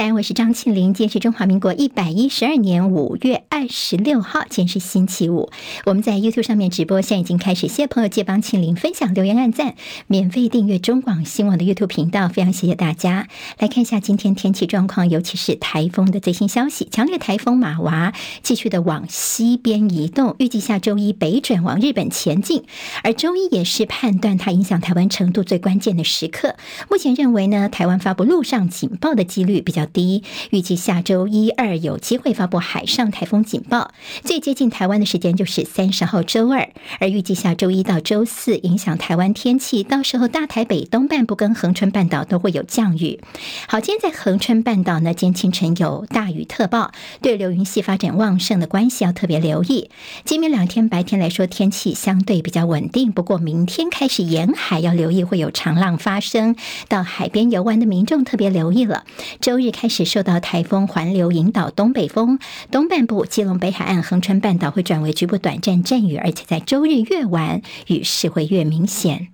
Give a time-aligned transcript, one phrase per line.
[0.00, 0.94] 三，我是张庆玲。
[0.94, 5.50] 今天是中华民国一百一十二年五月二十六号，今天是星期五。
[5.84, 7.68] 我们在 YouTube 上面直播，现在已经开始。
[7.68, 9.74] 谢谢朋友借帮庆玲分享、留言、按赞，
[10.06, 13.28] 免费订阅中广新闻网的 YouTube 频道，非常谢谢大家。
[13.58, 16.88] 来看一下今天天气状况，尤其是台风的最新消息。
[16.90, 22.64] 强烈台风马娃继续的往西边移动，预计下周一北转往日本前进，
[23.02, 26.56] 而周一也是判断它影响台湾程度最关键的时刻。
[26.90, 33.92] 目前认为呢，台湾发布陆上警报的几率比较低，预计下周一二有机会发布海上台风警报。
[34.22, 43.20] 最接近台湾的时间就是三十号周二，而预计下周一到周四影响台湾天气，到时候大台北东半部跟恒春半岛都会有降雨。
[43.68, 49.90] 好，今天在恒春半岛呢，今天清晨有大雨特报，对流云系发展旺盛的关系要特别留意。
[50.24, 56.56] 今明两天白天来说，天气相对比较稳定，不过明天开始沿海要留意会有长浪发生，
[56.88, 59.04] 到海边游玩的民众特别留意了。
[59.40, 62.38] 周日开始受到台风环流引导东北风，
[62.70, 69.28] 东半部基隆北海岸、恒春半岛会转为局部短暂阵雨，而且在周日越晚雨势会越明显。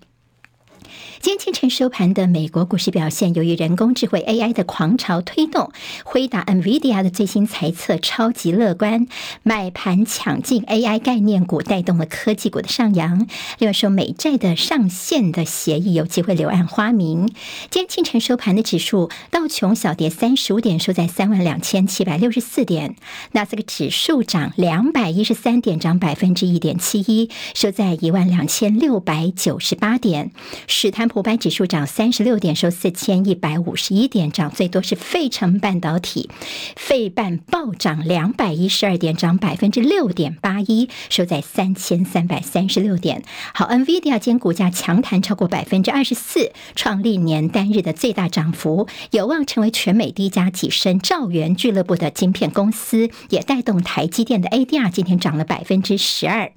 [1.27, 5.73] 今天清晨收盘的美国股市表现，由于人工智慧 AI 的狂潮推动，
[6.05, 9.09] 辉达 NVIDIA 的最新财测超级乐观，
[9.43, 13.27] 买盘抢进 AI 概念股，带动了科技股的上扬。
[13.59, 17.27] 另外说，美债的上限的协议有机会柳暗花明。
[17.71, 22.93] 今天清晨收盘的指数，道琼小跌三十五点，收在三万两千七百六十四点；
[23.33, 30.31] 纳斯达克指数涨两百一十三点，涨百分之一点七一，收在一万两千六百九十八点。
[30.69, 36.31] 史坦普百指数涨三十六点，收四千一百五十一点，涨最多是费城半导体，
[36.77, 43.23] 费半暴涨两百一十二点，涨百分之六点八一，收在三千三百三十六点。
[43.55, 56.53] 好，NVIDIA 今股价强弹超过百分之二十四，创历年单日的最大涨幅，有望成为全美第一家跻身兆元俱乐部的晶片公司，也带动台积电的 ADR 今天涨了百分之十二。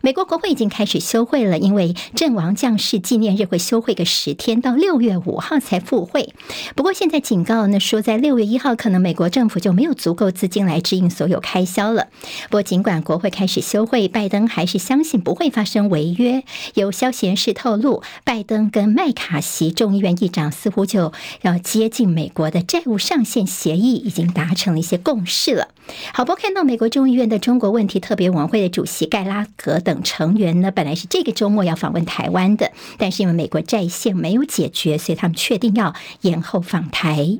[0.00, 6.32] 美国国会已经开始休会了，因为阵亡将士纪念日会休会个十天，到六月五号才复会。
[6.74, 12.08] 不过现在警告呢，说在六月一号可能美国政府就没有足够资金来支应所有开销了。
[12.44, 16.42] 不过尽管国会开始休会，拜登还是相信不会发生违约。
[16.74, 25.68] 有消息人士透露，拜登跟麦卡锡众议院议长似乎就要接近美国的债务上限协议，已经达成了一些共识了。
[26.12, 37.38] 好，不过看到美国众议院的中国问题特别委员会的主席盖拉格等成员呢，本来是这个周末要访问台湾的，但是因为美国在线没有解决，所以他们确定要延后访台。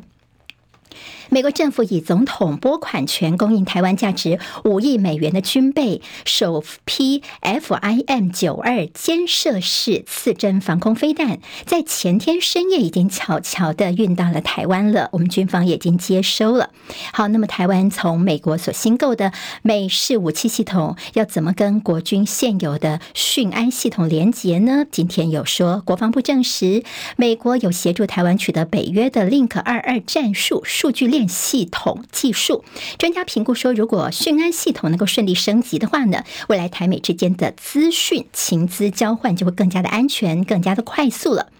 [1.31, 15.09] 美国政府以总统拨款权供应台湾价值五亿美元的军备，首批 FIM 九二肩射式刺针防空飞弹，在前天深夜已经悄悄地运到了台湾了。
[15.13, 16.71] 我们军方也已经接收了。
[17.13, 19.33] 好，那么台湾从美国所新购的
[19.63, 24.84] 美式武器系统，要怎么跟国军现有的讯安系统连接呢？
[24.91, 26.84] 今天有说，国防部证实，
[27.17, 31.24] 美国有协助台湾取得北约的 Link 二二战术数据链。
[31.29, 32.65] 系统技术
[32.99, 41.51] 专家评估说，如果讯安系统能够顺利升级的话呢，未来台美之间的资讯情资交换就会更加的安全，更加的快速了。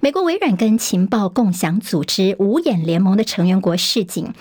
[0.00, 4.32] 美国微软跟情报共享组织五眼联盟的成员国示警，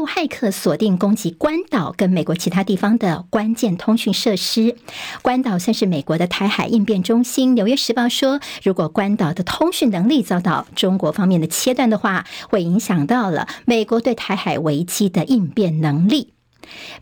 [0.00, 4.74] 陆骇客锁定攻击关岛跟美国其他地方的关键通讯设施。
[5.20, 7.54] 关岛算是美国的台海应变中心。
[7.54, 16.32] 纽约时报说，如果关岛的通讯能力遭到中国方面的切断的话，会影响到了美国对台海危机的应变能力。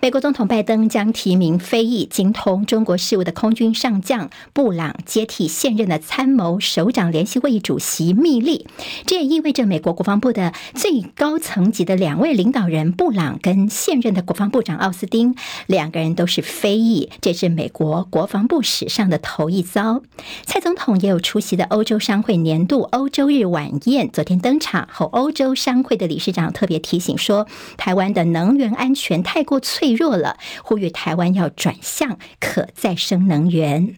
[0.01, 8.67] 美国总统拜登将提名非裔精通中国事务的空军上将布朗接替现任的参谋首长联席会议主席密利，
[9.07, 15.35] 这也意味着美国国防部的最高层级的两位领导人布朗跟现任的国防部长奥斯汀
[15.67, 20.03] 两个人都是非裔，这是美国国防部史上的头一遭。
[20.45, 33.97] 蔡总统也有出席的欧洲商会年度欧洲日晚宴，昨天登场后，欧洲商会的理事长特别提醒说，台湾的能源安全太过脆弱了，呼吁台湾要转向可再生能源。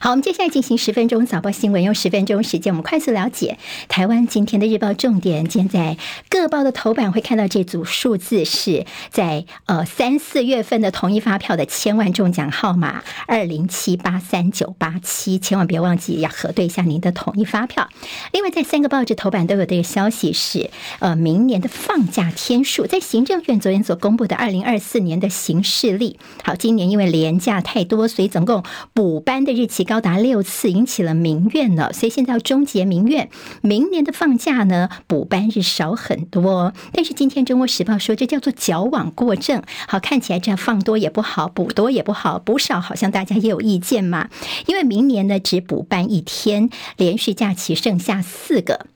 [0.00, 3.58] 好，我们接下来进行十分钟早报新闻，用十分钟时间，我们快速了解
[3.88, 5.48] 台湾今天的日报重点。
[5.50, 5.96] 现在
[6.28, 17.88] 各报的头版会看到这组数字，是在呃三四月份的统一发票的千万中奖号码二零七八三九八七，千万别忘记要核对一下您的统一发票。
[18.32, 26.18] 另外，在三个报纸头版都有这个消息是，呃，明年的放假天数，在行政院昨天所公布的二零二四年的行事历。
[26.42, 31.92] 好，今年因为连假太多，所以总共补班的日期高达六次，引起了民怨了。
[31.92, 33.30] 所以现在要终结民怨，
[33.62, 36.72] 明年的放假呢，补班日少很多。
[36.92, 39.62] 但是今天《中国时报》说，这叫做矫枉过正。
[39.86, 44.30] 好，看起来这样放多也不好，补多也不好，补少好像大家也有意见嘛。
[44.66, 48.86] 因为明年呢，只补班一天，连续假期剩下四个。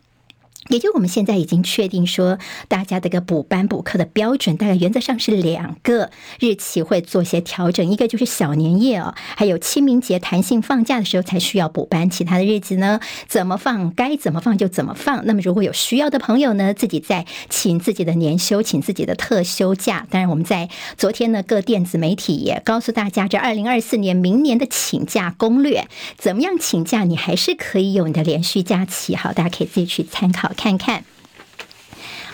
[0.68, 2.38] 也就我们现在已经确定说，
[2.68, 15.26] 大家这个补班补课的标准，大概原则上是两个日期会做些调整，一个就是小年夜哦，还有清明节弹性放假的时候才需要补班，其他的日子呢，怎么放该怎么放就怎么放。
[15.26, 20.06] 那么如果有需要的朋友呢，自己再请自己的年休，请自己的特休假。
[20.10, 29.16] 当然，我们在昨天呢，各电子媒体也告诉大家，这二零二四年明年的请假攻略，怎么样请假，你还是可以有你的连续假期。
[29.16, 30.51] 好，大家可以自己去参考。
[30.52, 31.04] 看看，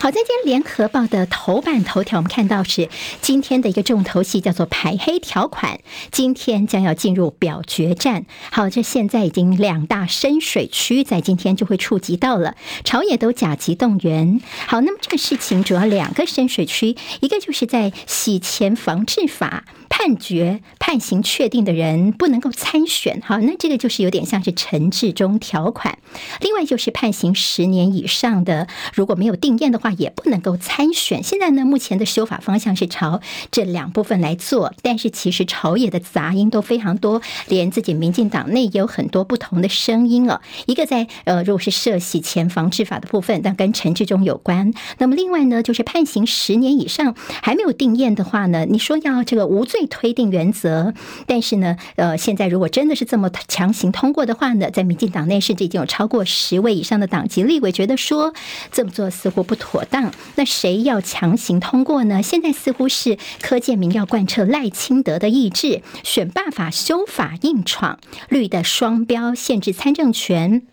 [0.01, 2.87] 好，在今天联合报的头版头条，我们看到是
[3.19, 8.25] 今天的一个重头戏，叫做排黑条款，今天将要进入表决战。
[8.49, 12.55] 好，这现在已经两大深水区，在今天就会触及到了，
[12.85, 14.39] 朝野都甲级动员。
[14.67, 19.65] 好，那么这个事情主要两个深水区，一个就是在洗钱防治法。
[19.91, 25.97] 判决判刑确定的人不能够参选，好，那这个就是有点像是陈志忠条款。
[26.39, 31.21] 另外就是判刑十年以上的，如果没有定验的话，也不能够参选。
[31.21, 33.19] 现在呢，目前的修法方向是朝
[33.51, 40.41] 这两部分来做，但是其实朝野的杂音都非常多，连自己民进党内也有很多不同的声音啊。
[40.65, 44.73] 一个在呃，如果是涉洗钱防治法的部分，但跟陈志忠有关。
[44.99, 49.87] 那么另外呢，就是判刑十年以上还没有定验的话呢，你说要这个无罪。
[49.89, 50.93] 推定原则，
[51.25, 58.33] 但是呢，呃，现在如果真的是这么强行通过的话呢，在民进党内甚至已经有超过十位以上的党籍立委觉得说
[58.71, 60.11] 这么做似乎不妥妥当。
[60.35, 62.21] 那谁要强行通过呢？
[62.21, 67.97] 现在似乎是柯建铭要贯彻赖清德的意志，选办法修法硬闯，
[68.27, 70.63] 绿的双标限制参政权。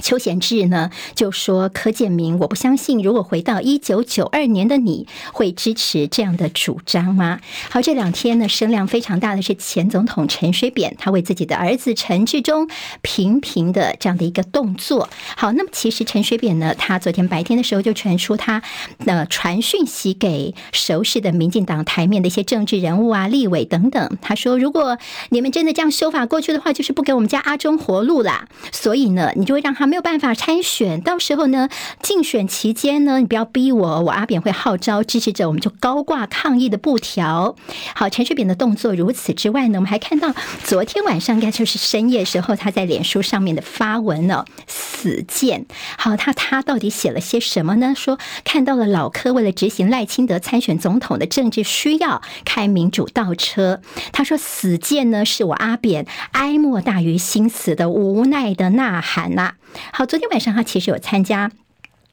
[0.00, 12.68] 邱贤智呢就说：“柯建铭，我不相信，如果回到一九九二年的你会支持这样的主张吗？”好，这两天呢声量非常大的是前总统陈水扁，他为自己的儿子陈志忠
[13.02, 15.08] 频频的这样的一个动作。
[15.36, 18.62] 好，那么其实陈水扁呢，他昨天白天的时候就传出他
[19.04, 24.96] 呃传讯息给熟识的民进党台面的一些政治人物啊、立委等等，他说：“如果
[25.28, 28.48] 你们真的这样修法过去的话，就是不给我们家阿忠活路啦。
[28.72, 31.68] 所以呢，你就会让他。”没有办法参选，到时候呢，
[32.00, 37.56] 竞选期间呢，你不要逼我，我阿扁会号召支持者，我们就高挂抗议的布条。
[37.96, 40.32] 好，陈水扁的动作如此之外呢，我们还看到
[40.62, 45.66] 昨天晚上应该就是深夜时候，他在脸书上面的发文呢、死谏。
[45.98, 47.92] 好，他他到底写了些什么呢？
[47.96, 53.80] 说看到了老柯为了执行赖清德参选总统的政治需要，开民主倒车。
[54.12, 59.54] 他说死谏呢，是我阿扁哀莫大于心死的无奈的呐喊呐、
[59.92, 61.50] 好，昨天晚上他其实有参加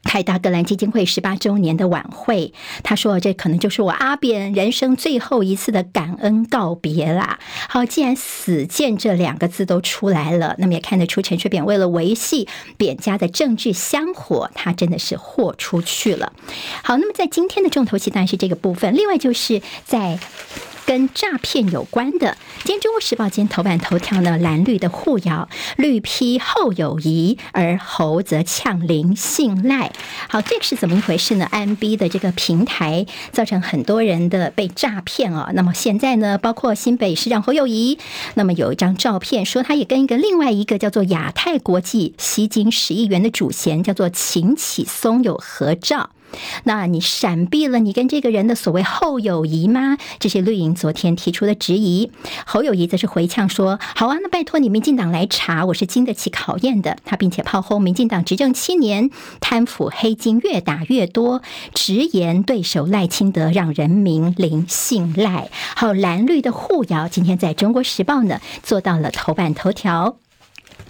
[0.04, 2.54] 泰达格兰基金会十八周年的晚会。
[2.82, 7.38] 他说：“这可能就是我阿扁人生最后一次的感恩告别啦。”
[7.68, 16.32] 好，既然“死谏”这两个字都出来了，那么也看得出陈水扁为了维系扁家的政治香火，他真的是豁出去了。
[16.82, 20.18] 好，那么在今天的重头戏当然是这个部分，另外就是在。
[20.88, 25.46] 跟诈骗有关的，今天《中国时报》今天头版头条呢，蓝绿的互咬，
[25.76, 29.92] 绿批侯友谊，而侯则呛林信赖。
[30.30, 35.50] 好，这个是怎么一回事呢？M B 的这个平台造成很多人的被诈骗哦。
[35.52, 37.98] 那么现在呢，包括新北市长侯友谊，
[38.32, 46.08] 那么有一张照片，说他也跟一个另外一个叫做亚太国际吸金十亿元的主嫌叫做秦启松有合照。
[46.64, 49.96] 那你闪避了你跟这个人的所谓侯友谊吗？
[50.18, 52.10] 这是绿营昨天提出的质疑。
[52.46, 61.42] 侯友谊则是回呛说：“好啊，那拜托你民进党来查，我是经得起考验的。”他并且炮轰民进党执政七年，贪腐黑金越打越多，
[61.74, 65.50] 直言对手赖清德让人民零信赖。
[65.76, 70.16] 好，蓝绿的互咬，今天在中国时报呢做到了头版头条。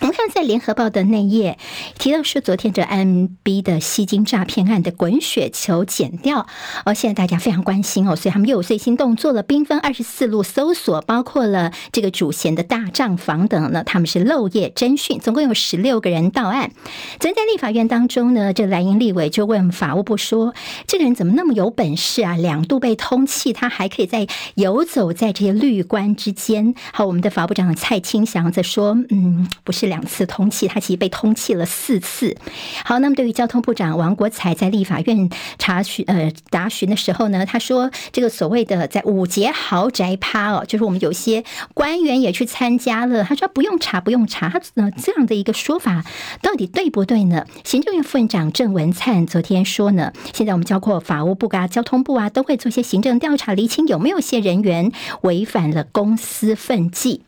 [0.01, 1.59] 我们看在联合报的内页
[1.99, 6.47] 提到说，昨天这 M B 的吸金诈骗案的滚雪球剪掉，
[6.87, 9.43] 哦，现在大家非常关心哦，所以他们又有最新动作了。
[9.43, 16.71] 兵分二十四路搜索，包括了这个主嫌的大账房等呢，他们是漏夜侦讯，总共有十六个人到案。
[17.19, 20.55] 昨天在立法院当中呢，这蓝营立委就问法务部说
[20.87, 22.37] ：“这个人怎么那么有本事啊？
[22.37, 32.37] 两度被通缉，他还可以在游走在这些绿官之间？”好，我们的法部长蔡清祥则说：“嗯，不是。”两次通气，他其实被通气了四次。
[32.85, 35.29] 好，那么对于交通部长王国材在立法院
[35.59, 41.43] 查询呃答询的时候呢，他说这个所谓的在五节豪宅趴哦，就是我们有些
[41.75, 46.05] 官员也去参加了，他说不用查不用查，他呃这样的一个说法
[46.43, 47.47] 到底对不对呢？
[47.65, 54.93] 行政院副院长郑文灿昨天说呢，现在我们包括法务部啊、交通部啊，都会做些行政调查，厘清有没有些人员
[55.23, 57.23] 违反了公私分际。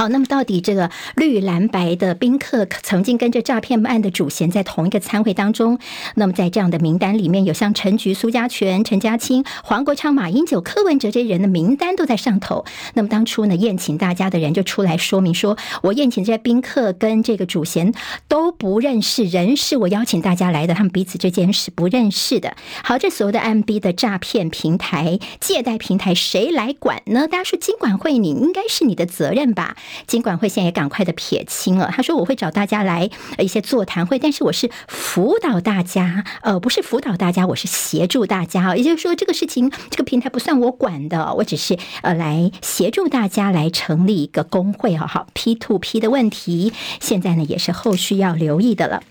[0.00, 5.78] 好，那么到底这个绿蓝白的宾客曾经跟着诈骗案的主嫌在同一个餐会当中，
[6.14, 12.64] 那么在这样的名单里面有像陈菊、苏家全、陈家清、黄国昌、马英九、柯文哲这些人的名单都在上头。
[12.94, 17.92] 那么当初呢，宴请大家的人就出来说明说，我宴请这些宾客跟这个主嫌
[18.26, 22.56] 都不认识，人是我邀请大家来的，他们彼此之间是不认识的。
[22.82, 27.28] 好，这所有的 M B 的诈骗平台、借贷平台，谁来管呢？
[27.28, 29.76] 大家说金管会，你应该是你的责任吧？
[30.06, 49.02] 金管会现在也赶快的撇清了，他说我会找大家来一些座谈会，但是我是辅导大家，呃，不是辅导大家，我是协助大家，也就是说这个事情这个平台不算我管的，我只是呃来协助大家来成立一个工会，好好 P to P 的问题，现在呢也是后续要留意的了。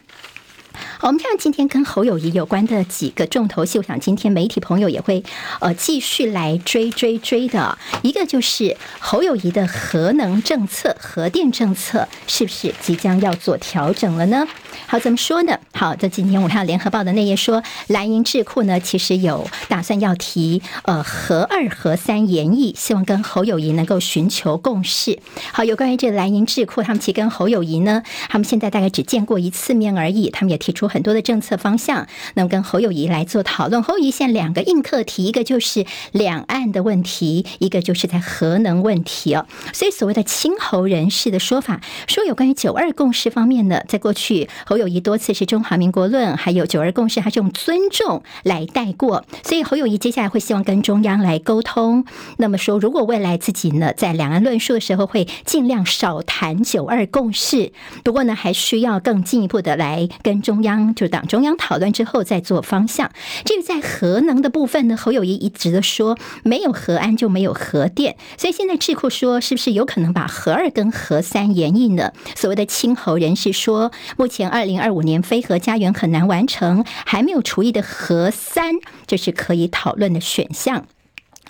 [1.02, 5.24] 好，我们看今天跟侯友谊有关的几个重头戏，我想今天媒体朋友也会
[5.62, 7.78] 呃继续来追追追的。
[8.02, 14.46] 一个就是侯友谊的核能政策、核电政策是不是即将要做调整了呢？
[14.88, 15.58] 好，怎么说呢？
[15.74, 25.18] 好，在今天我看联合报的那页说，蓝营智库呢其实有打算要提呃核二、核三研议，希望跟侯友谊能够寻求共识。
[25.54, 30.60] 好，有关于这个蓝营智库，他们其实跟侯友谊呢，他们现在大概只见过一次面而已，他们也。
[30.60, 33.82] 提出很多的政策方向，那么跟侯友宜来做讨论。
[33.82, 39.48] 侯友宜现在两个硬课题，一个就是两岸的问题，一个就是在核能问题哦。
[39.74, 49.26] 所以所谓的亲侯人士的说法，说有关于九二共识方面呢，在过去侯友宜多次是中华民国论，还有九二共识，还是用尊重来带过。
[49.44, 52.06] 所以侯友宜接下来会希望跟中央来沟通。
[52.38, 57.72] 那么说，如果未来自己呢在两岸论述的时候，会尽量少谈九二共识。
[58.04, 60.60] 不过呢，还需要更进一步的来跟中。
[60.60, 63.12] 央央就党中央讨论之后再做方向。
[63.46, 72.14] 这个在核能的部分呢，侯友谊一直的说没有核安就没有核电，所以现在智库说是不是有可能把核二跟核三延役呢？
[72.36, 80.86] 所谓的亲侯人士说，目前二零二五年非核家园很难完成，还没有除役的核三，这是可以讨论的选项。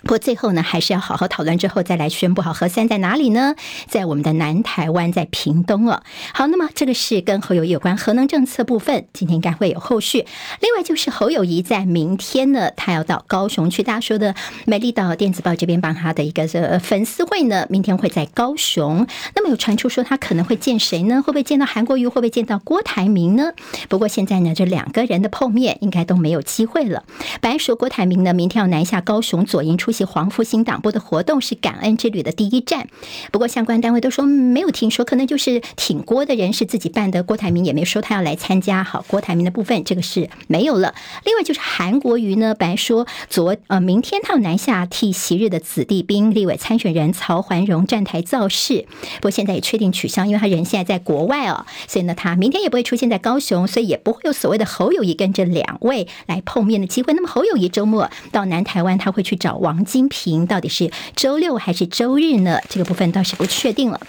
[0.02, 2.40] 不过最后呢，还是要好好讨论之后再来宣布。
[2.42, 3.54] 好，核三在哪里呢？
[3.86, 6.02] 在我们的南台湾，在屏东哦。
[6.32, 10.24] 好，那么这个是跟侯友宜有关核能政策部分，今天应该会有后续。
[10.60, 13.82] 另外就是侯友谊在明天呢，他要到高雄去。
[13.82, 19.06] 大家说的美丽岛电子报这边帮他的一个这粉丝会呢，明天会在高雄。
[19.34, 21.16] 那么有传出说他可能会见谁呢？
[21.20, 22.06] 会不会见到韩国瑜？
[22.06, 23.52] 会不会见到郭台铭呢？
[23.90, 27.04] 不过现在呢，这两个人的碰面应该都没有机会了。
[27.42, 29.89] 白说郭台铭呢，明天要南下高雄左营出。
[29.90, 32.86] 出席黄复兴党部的活动是感恩之旅的第一站，
[33.32, 38.84] 不过相关单位都说没有听说，可能就是挺郭的人是自己办的，郭台铭也没说他要来参加。
[38.84, 40.94] 好，郭台铭的部分这个是没有了。
[41.24, 57.12] 另外就是韩国瑜呢，本来说昨呃明天他要南下替昔日的子弟兵立委参选人曹环荣站台造势，不过现在也确定取消，因为他人现在在国外哦，所以呢他明天也不会出现在高雄，所以也不会有所谓的侯友谊跟这两位来碰面的机会。
[57.12, 59.79] 那么侯友谊周末到南台湾，他会去找王。
[59.84, 62.60] 金平到底是周六还是周日呢？
[62.68, 64.00] 这个部分倒是不确定了。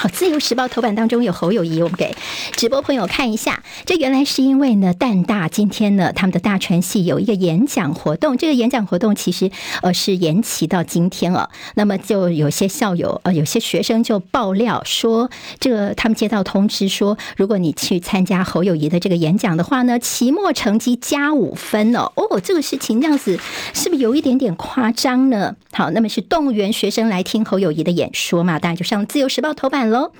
[0.00, 2.14] 好，《自由时报》头版当中有侯友谊，我们给
[2.52, 3.64] 直播朋友看一下。
[3.84, 9.50] 这原来是因为呢，淡大今天呢，他们的大传系有一个演讲活动，这个演讲活动其实
[9.82, 11.50] 呃是延期到今天了。
[11.74, 15.28] 那么就有些校友呃，有些学生就爆料说，
[15.58, 22.12] 这个他们接到通知说，如果你去参加侯友谊的这个演讲的话呢，期末成绩加五分哦。
[22.14, 23.36] 哦，这个事情这样子
[23.74, 25.56] 是不是有一点点夸张呢？
[25.72, 28.60] 好，那么是动员学生来听侯友谊的演说嘛？
[28.60, 29.87] 当然就上《自由时报》头版。
[29.90, 30.12] 喽，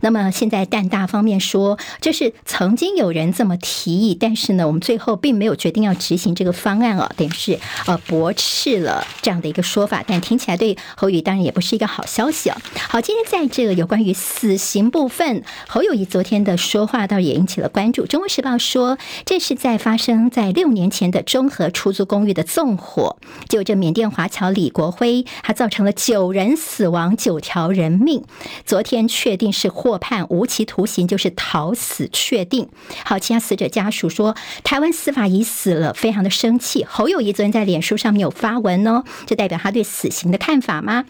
[0.00, 12.56] 那么现在蛋大方面说，这是曾经有人这么提议，但是呢，我们最后并没有决定要执行这个方案哦，等于是呃驳斥了这样的一个说法，但听起来对侯宇当然也不是一个好消息哦。
[12.88, 18.06] 好，今天在这个有关于死刑部分，侯友谊昨天的说话倒也引起了关注。
[18.06, 23.16] 中国时报说，这是在发生在六年前的中和出租公寓的纵火，
[23.48, 28.22] 就这缅甸华侨李国辉，他造成了九人死亡，九条人命。
[28.64, 29.06] 昨天。
[29.16, 32.68] 确定是获判无期徒刑，就是逃死确定。
[33.02, 36.84] 好，其他死者家属说，台湾司法已死了，非常的生气。
[36.84, 41.06] 侯友谊昨天在脸书上面有发文哦，这代表他对死刑的看法吗？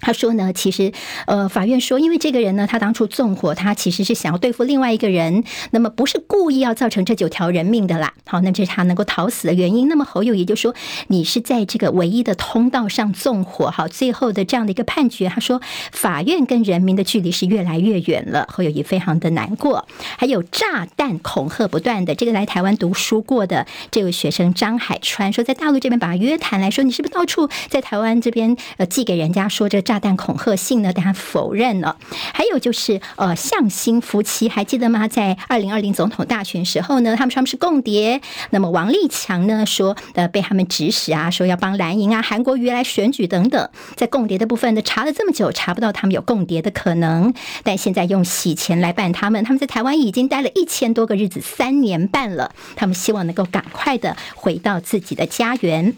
[0.00, 0.92] 他说呢，其实，
[1.26, 8.14] 呃，法院说，因为这个人呢，他当初纵火，他其实是想要对付另外一个人，那么不是故意要造成这九条人命的啦。
[8.26, 9.88] 好，那这是他能够逃死的原因。
[9.88, 10.74] 那么侯友谊就说，
[11.08, 15.60] 你是在这个唯一的通道上纵火，好，最后的这样的一个判决，他说
[15.92, 18.46] 法院跟人民的距离是越来越远了。
[18.50, 29.82] 侯友谊非常的难过，还有炸弹恐吓不断的，这个来台湾读书过的这位学生张海川说，在大陆这边把他约谈来说，你是不是到处在台湾这边呃寄给人家说这。
[29.90, 30.92] 炸弹恐吓信呢？
[30.94, 31.96] 但他否认了。
[32.32, 35.08] 还有就是，呃，向心夫妻还记得吗？
[35.08, 38.20] 在二零二零总统大选时候呢，他们说他们是共谍。
[38.50, 43.68] 那么王立强呢说，呃，被他们指使啊，说要帮蓝营啊、韩国瑜来选举等等。
[43.96, 47.34] 在共谍的部分呢，查了这么久，查不到他们有共谍的可能。
[47.64, 52.52] 但现在用洗钱来办他们，他们在台湾已经待了一千多个日子，三年半了。
[52.76, 55.96] 他们希望能够赶快的回到自己的家园。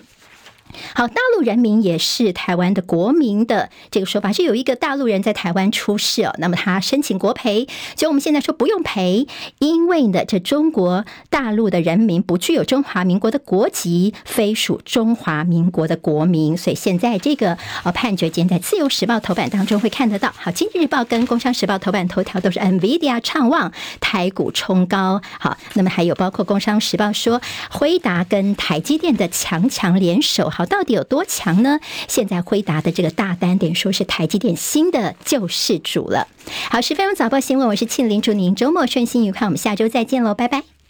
[0.94, 9.26] 好，大陆人民也是台湾的国民的这个说法，是有一个大陆人在台湾出事哦，那么他申请国赔，就我们现在说不用赔，
[9.58, 20.32] 因为呢，这中国大陆的人民不具有中华民国的国籍，非属中华民国的国民，所以现在这个呃判决，今天在自由时报头版当中会看得到。
[20.36, 25.20] 好，经济日报跟工商时报头版头条都是 NVIDIA 畅旺台股冲高。
[25.38, 30.50] 好，那么还有包括工商时报说辉达跟台积电的强强联手。
[30.66, 31.80] 到底有多强呢？
[32.08, 36.28] 现在辉达的这个大单，等于说是台积电新的救世主了。
[36.70, 40.81] 好，十分钟早报新闻，我是庆玲，祝您周末顺心愉快，我们下周再见喽，拜拜。